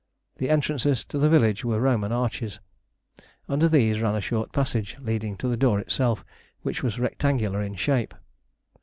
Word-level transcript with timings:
The 0.37 0.49
entrances 0.49 1.05
to 1.05 1.19
the 1.19 1.29
village 1.29 1.63
were 1.63 1.79
Roman 1.79 2.11
arches: 2.11 2.59
under 3.47 3.69
these 3.69 3.99
ran 4.01 4.15
a 4.15 4.19
short 4.19 4.51
passage 4.51 4.97
leading 4.99 5.37
to 5.37 5.47
the 5.47 5.55
door 5.55 5.79
itself, 5.79 6.25
which 6.63 6.81
was 6.81 6.97
rectangular 6.97 7.61
in 7.61 7.75
shape. 7.75 8.15